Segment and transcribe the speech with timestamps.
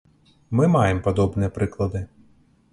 [0.59, 2.05] Мы маем падобныя прыклады.